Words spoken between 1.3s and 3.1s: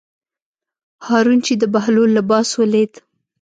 چې د بهلول لباس ولید.